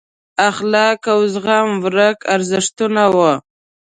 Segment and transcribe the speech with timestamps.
[0.49, 3.33] اخلاق او زغم ورک ارزښتونه وو.